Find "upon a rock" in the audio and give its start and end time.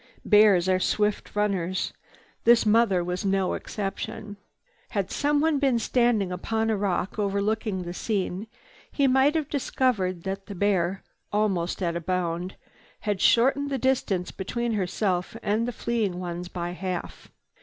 6.31-7.19